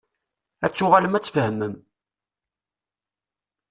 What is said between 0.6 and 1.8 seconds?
Ad tuɣalem ad tfehmem.